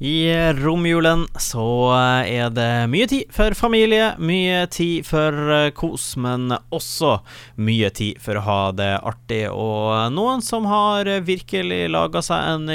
[0.00, 1.92] I romjulen så
[2.24, 7.18] er det mye tid for familie, mye tid for eh, kos, men også
[7.60, 9.42] mye tid for å ha det artig.
[9.52, 12.72] Og noen som har virkelig laga seg en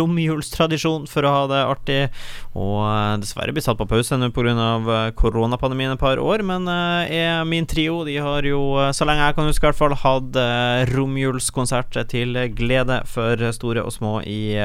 [0.00, 2.00] romjulstradisjon for å ha det artig,
[2.58, 4.48] og eh, dessverre blir satt på pause nå pga.
[4.48, 8.00] Eh, koronapandemien et par år, men er min trio.
[8.02, 10.42] De har jo, så lenge jeg kan huske, i hvert fall hatt
[10.90, 14.58] romjulskonsert til glede for store og små i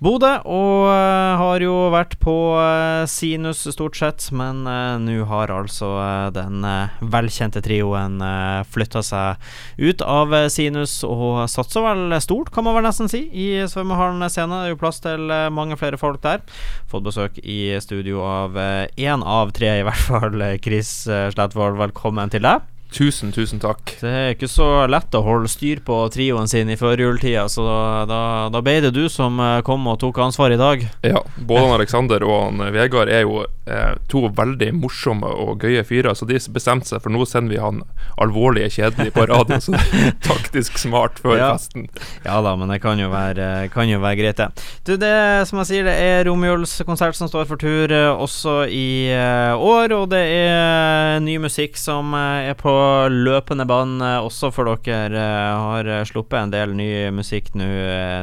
[0.00, 1.09] Bodø, og
[1.40, 5.90] har jo vært på uh, sinus stort sett, men uh, nå har altså
[6.34, 6.64] den
[7.00, 12.88] velkjente trioen uh, flytta seg ut av sinus og satser vel stort, kan man vel
[12.88, 14.62] nesten si, i svømmehallen scene.
[14.62, 16.42] Det er jo plass til mange flere folk der.
[16.90, 20.44] Fått besøk i studio av én av tre, i hvert fall.
[20.64, 22.79] Chris Slettvold, velkommen til deg.
[22.90, 23.92] Tusen, tusen takk.
[24.00, 27.82] Det er ikke så lett å holde styr på trioen sin i førjultida, så da,
[28.10, 30.82] da, da, ble det du som eh, kom og tok ansvar i dag.
[31.06, 35.62] Ja, både han Aleksander og han eh, Vegard er jo eh, to veldig morsomme og
[35.62, 37.84] gøye fyrer, så de bestemte seg for nå sender vi han
[38.20, 41.52] alvorlige kjedelige på radio, så det er taktisk smart før ja.
[41.54, 41.86] festen.
[42.26, 44.66] Ja da, men det kan jo være, kan jo være greit, det.
[44.82, 45.14] Du, det
[45.46, 50.26] som jeg sier, det er romjulskonsert som står for tur også i år, og det
[50.26, 52.79] er ny musikk som er på
[53.10, 55.10] løpende bånd eh, også for dere.
[55.16, 57.68] Eh, har eh, sluppet en del ny musikk nå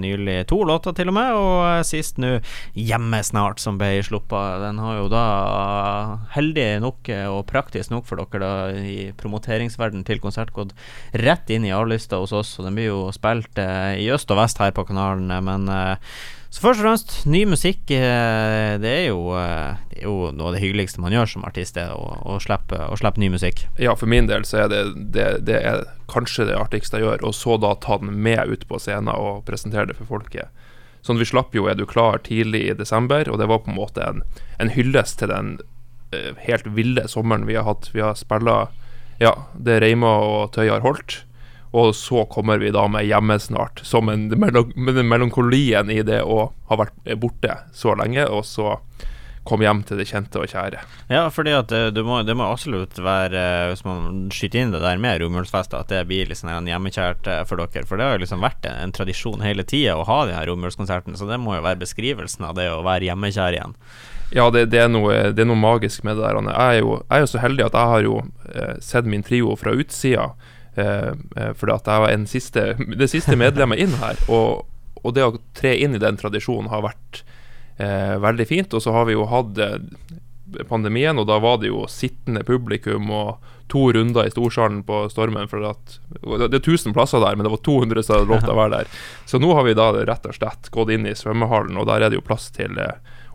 [0.00, 0.38] nylig.
[0.50, 2.38] To låter til og med, og sist nå
[2.74, 4.60] 'Hjemme snart', som ble sluppet.
[4.64, 5.24] Den har jo da,
[6.36, 10.72] heldig nok og praktisk nok for dere da i promoteringsverden til konsert, gått
[11.14, 14.58] rett inn i A-lista hos oss, og den blir jo spilt i øst og vest
[14.58, 15.68] her på kanalen, men
[16.52, 20.50] så først og fremst, ny musikk eh, det er, jo, eh, det er jo noe
[20.50, 23.64] av det hyggeligste man gjør som artist, det å, å, slippe, å slippe ny musikk.
[23.80, 24.82] Ja, for min del så er det,
[25.16, 28.66] det, det er kanskje det artigste jeg gjør, og så da ta den med ut
[28.68, 30.52] på scenen og presentere det for folket.
[31.02, 33.80] Sånn Vi slapp jo 'Er du klar?' tidlig i desember, og det var på en
[33.80, 34.22] måte en,
[34.60, 35.56] en hyllest til den
[36.14, 37.90] uh, helt ville sommeren vi har hatt.
[37.96, 38.68] Vi har spilla
[39.18, 41.24] ja, det Reima og Tøy har holdt.
[41.72, 46.20] Og så kommer vi da med 'Hjemme snart', som en, med den melankolien i det
[46.22, 48.76] å ha vært borte så lenge, og så
[49.42, 50.82] komme hjem til det kjente og kjære.
[51.10, 54.82] Ja, fordi at det, det, må, det må, absolutt være, hvis man skyter inn det
[54.84, 57.86] der med romjulsfester, at det blir liksom en hjemmekjært eh, for dere.
[57.88, 60.46] For det har jo liksom vært en, en tradisjon hele tida å ha de her
[60.50, 63.76] romjulskonsertene, så det må jo være beskrivelsen av det å være hjemmekjær igjen.
[64.32, 66.38] Ja, det, det, er noe, det, er noe, magisk med det der.
[66.48, 68.18] Jeg er jo, jeg er jo så heldig at jeg har jo
[68.54, 70.30] eh, sett min trio fra utsida.
[70.74, 72.66] Eh, eh, fordi at jeg var siste,
[72.96, 74.18] det siste medlemmet inn her.
[74.32, 74.64] Og,
[75.02, 77.22] og, det å tre inn i den tradisjonen har vært
[77.76, 78.74] eh, veldig fint.
[78.74, 79.60] Og så har vi jo hatt
[80.68, 85.48] pandemien, og da var det jo sittende publikum og to runder i storsalen på Stormen.
[85.48, 88.52] For at, det er 1000 plasser der, men det var 200 som hadde lov til
[88.52, 89.00] å være der.
[89.28, 92.12] Så nå har vi da rett og slett gått inn i svømmehallen, og der er
[92.12, 92.76] det jo plass til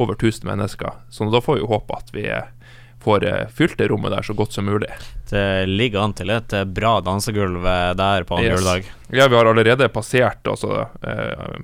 [0.00, 1.02] over 1000 mennesker.
[1.10, 2.52] Så da får vi jo håpe at vi er
[3.00, 4.90] får eh, fylt det rommet der så godt som mulig.
[5.30, 8.60] Det ligger an til et eh, bra dansegulv eh, der på andre yes.
[8.60, 8.90] juledag.
[9.08, 11.60] Ja, vi har allerede passert altså, eh,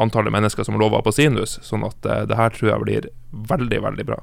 [0.00, 3.80] antallet mennesker som lover på sinus, sånn at uh, det her tror jeg blir veldig,
[3.82, 4.18] veldig bra.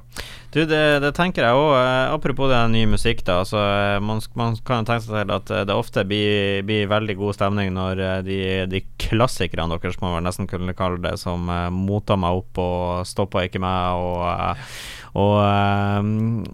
[0.52, 1.74] Du, det, det tenker jeg òg.
[2.14, 3.42] Apropos det ny musikk, da.
[3.42, 3.60] Altså,
[4.04, 8.00] man, man kan tenke seg til at det ofte blir, blir veldig god stemning når
[8.24, 8.40] de,
[8.72, 11.44] de klassikerne deres, må man nesten kunne kalle det, som
[11.76, 14.24] moter meg opp og stopper ikke meg og
[15.12, 15.36] og,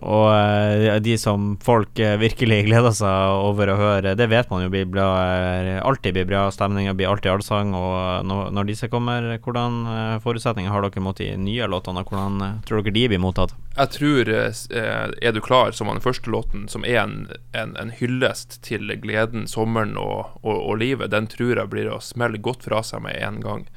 [0.03, 4.65] og, eh, de som folk eh, virkelig gleder seg over å høre, det vet man
[4.65, 7.71] jo blir bra, eh, alltid blir bra stemning, og blir alltid allsang.
[7.79, 9.08] Og når, disse kommer,
[9.45, 12.05] hvordan forutsetninger har dere mot de nye låtene?
[12.05, 13.55] og Hvordan tror dere de blir mottatt?
[13.77, 18.61] Jeg tror Er du klar, som den første låten, som er en, en, en hyllest
[18.63, 22.83] til gleden, sommeren og, og, og, livet, den tror jeg blir å smelle godt fra
[22.83, 23.69] seg med en gang.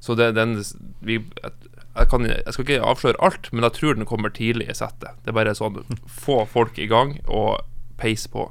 [0.00, 0.56] Så det, den,
[1.04, 4.76] vi, jeg, kan, jeg, skal ikke avsløre alt, men jeg tror den kommer tidlig i
[4.76, 5.18] settet.
[5.24, 7.60] Det er bare sånn få folk i gang og
[8.00, 8.48] peis på.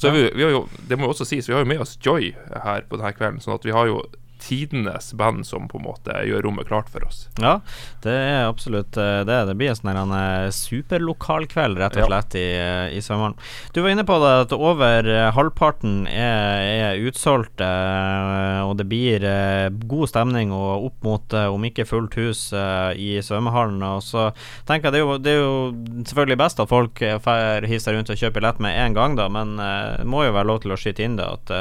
[0.00, 1.98] Så vi, vi, har jo, det må jo også sies, vi har jo med oss
[2.00, 2.30] Joy
[2.64, 3.40] her på denne kvelden.
[3.44, 4.02] Sånn at vi har jo
[4.40, 7.26] tidenes band som på en måte gjør rommet klart for oss.
[7.40, 7.60] Ja,
[8.04, 9.38] det er absolutt eh, det.
[9.50, 12.40] Det blir en sånn eh, superlokalkveld, rett og slett, ja.
[12.40, 13.36] i, eh, i Sømmeren.
[13.74, 19.24] Du var inne på det at over halvparten er, er utsolgt, og det blir
[19.90, 22.42] god stemning og opp mot, om ikke fullt hus,
[22.96, 23.82] i svømmehallen.
[23.86, 24.28] Og så
[24.68, 28.12] tenker jeg det er jo, det er jo selvfølgelig best at folk hive seg rundt
[28.12, 30.78] og kjøpe billett med en gang, da, men det må jo være lov til å
[30.80, 31.54] skyte inn det at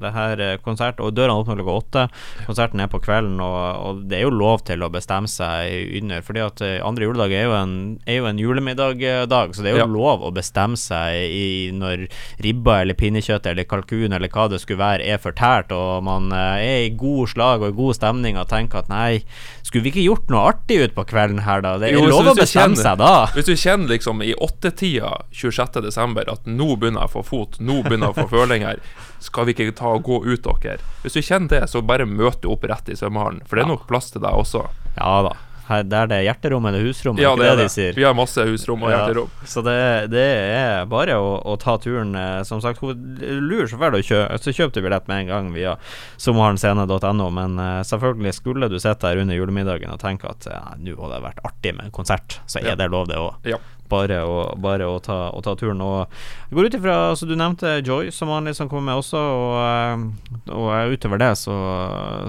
[0.00, 2.06] det her konsert, og dørene åpner klokka åtte.
[2.46, 6.24] Konserten er på kvelden, og, og, det er jo lov til å bestemme seg under.
[6.26, 7.74] Fordi at eh, andre juledag er jo en,
[8.06, 9.90] er jo en julemiddag-dag, så det er jo ja.
[9.90, 12.06] lov å bestemme seg i når
[12.44, 16.64] ribba eller pinnekjøtt eller kalkun eller hva det skulle være, er fortært, og man eh,
[16.64, 19.22] er i god slag og i god stemning og tenker at nei,
[19.64, 21.76] skulle vi ikke gjort noe artig ut på kvelden her, da?
[21.80, 23.14] Det er jo, lov å bestemme kjenner, seg da.
[23.34, 26.20] Hvis du kjenner liksom i åttetida 26.12.
[26.30, 28.82] at nå begynner jeg å få fot, nå begynner jeg å få følinger,
[29.24, 30.78] skal vi ikke ta og gå ut, dere?
[31.02, 33.74] Hvis du kjenner det, så bare møt du opp rett i svømmehallen, for det er
[33.74, 34.66] nok plass til deg også.
[34.98, 35.34] Ja da.
[35.64, 37.94] Her, der det er hjerterom eller husrom, ja, det er det, de sier.
[37.96, 39.06] Vi har masse husrom og ja.
[39.48, 39.76] Så det,
[40.12, 42.12] det, er bare å, å ta turen.
[42.20, 45.78] Eh, som sagt, lur å kjøpe, så kjøp du billett med en gang via
[46.20, 47.30] sommerhallenscene.no.
[47.32, 51.16] Men uh, selvfølgelig, skulle du sitte der under julemiddagen og tenke at ja, nå hadde
[51.16, 52.78] det vært artig med en konsert, så er ja.
[52.82, 53.48] det lov, det òg.
[53.92, 55.82] Bare, å, bare å, ta, ta, turen.
[55.84, 56.08] Og
[56.48, 59.20] jeg går ut ifra altså Du nevnte Joy, som vanlig, som kommer med også.
[59.20, 61.56] Og, eh, og utover det så,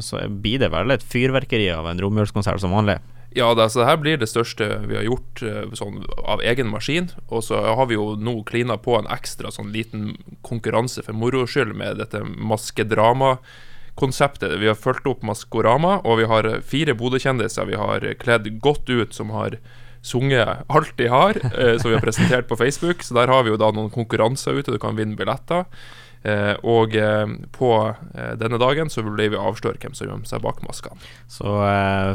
[0.04, 3.00] så blir det vel et fyrverkeri av en romjulskonsert som vanlig.
[3.36, 6.72] Ja, det, altså, det her blir det største vi har gjort uh, sånn, av egen
[6.72, 7.12] maskin.
[7.28, 10.16] Og så har vi jo nå klina på en ekstra sånn liten
[10.48, 14.56] konkurranse for moro skyld med dette maskedramakonseptet.
[14.62, 19.12] Vi har fulgt opp Maskorama, og vi har fire Bodø-kjendiser vi har kledd godt ut,
[19.14, 19.60] som har
[20.06, 23.04] sunget alt de har, eh, som vi har presentert på Facebook.
[23.04, 25.66] Så der har vi jo da noen konkurranser ute, du kan vinne billetter.
[26.26, 27.72] Eh, og eh, på
[28.18, 30.98] eh, denne dagen så vil vi avsløre hvem som gjemmer seg bak maskene.
[31.30, 31.52] Så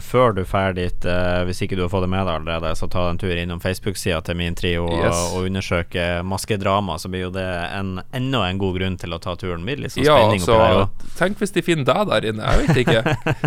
[0.03, 1.07] før du drar dit,
[1.47, 4.21] hvis ikke du har fått det med deg allerede, så ta en tur innom Facebook-sida
[4.27, 5.15] til min trio yes.
[5.15, 7.47] og, og undersøke maskedrama, så blir jo det
[7.77, 9.65] en, enda en god grunn til å ta turen.
[9.67, 12.67] Blir litt sånn ja, spenning oppi der Tenk hvis de finner deg der inne, jeg
[12.67, 13.03] vet ikke.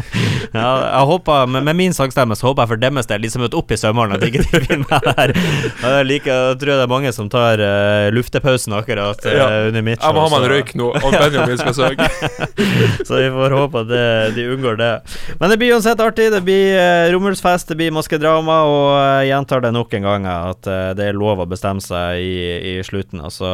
[0.60, 3.44] ja, jeg håper, med, med, min sangstemme så håper jeg for deres del de som
[3.44, 5.36] møter opp i svømmehallen, at ikke de finner meg der.
[5.36, 9.50] Jeg, liker, jeg tror det er mange som tar uh, luftepausen akkurat uh, ja.
[9.72, 10.14] under mitt show.
[10.14, 12.08] Ja, røyk nå, og Benjamin skal søke.
[13.08, 14.06] så vi får håpe at det,
[14.38, 14.92] de unngår det.
[15.42, 16.30] Men det blir uansett artig.
[16.34, 20.30] Det blir uh, romjulsfest, det blir maskedrama, og jeg uh, gjentar det nok en gang
[20.30, 22.38] at uh, det er lov å bestemme seg i,
[22.74, 23.24] i slutten.
[23.24, 23.50] Altså,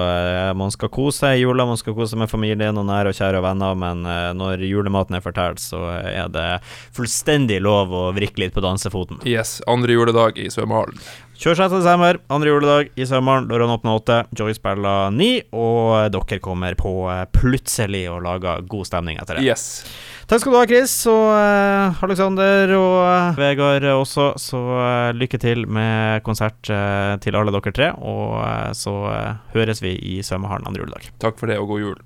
[0.57, 3.41] man skal kose seg i jula, man skal kose med familien og nære og kjære
[3.41, 4.03] og venner, men
[4.37, 6.47] når julematen er fortalt, så er det
[6.95, 9.23] fullstendig lov å vrikke litt på dansefoten.
[9.27, 9.59] Yes.
[9.69, 10.99] Andre juledag i svømmehallen.
[11.39, 13.45] 26.12., andre juledag i sommeren.
[13.47, 18.89] Loran åpner åtte, Joy spiller ni, og dere kommer på eh, plutselig og lager god
[18.89, 19.45] stemning etter det.
[19.47, 19.85] Yes.
[20.27, 24.33] Takk skal du ha, Chris, og uh, Alexander og uh, Vegard også.
[24.35, 26.59] Så uh, lykke til med konsert
[27.23, 28.35] til alle dere tre, og
[28.75, 28.97] så
[29.55, 31.07] høres vi i svømmehallen andre juledag.
[31.23, 31.99] Takk for det, og god jul.